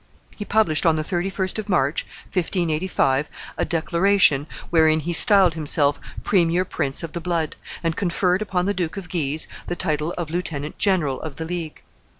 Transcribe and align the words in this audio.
He 0.35 0.45
published 0.45 0.83
on 0.87 0.95
the 0.95 1.03
31st 1.03 1.59
of 1.59 1.69
March, 1.69 2.07
1585, 2.33 3.29
a 3.55 3.63
declaration 3.65 4.47
wherein 4.71 5.01
he 5.01 5.13
styled 5.13 5.53
himself 5.53 6.01
premier 6.23 6.65
prince 6.65 7.03
of 7.03 7.11
the 7.13 7.21
blood, 7.21 7.55
and 7.83 7.95
conferred 7.95 8.41
upon 8.41 8.65
the 8.65 8.73
Duke 8.73 8.97
of 8.97 9.09
Guise 9.09 9.45
the 9.67 9.75
title 9.75 10.11
of 10.17 10.31
lieutenant 10.31 10.79
general 10.79 11.21
of 11.21 11.35
the 11.35 11.45
League. 11.45 11.83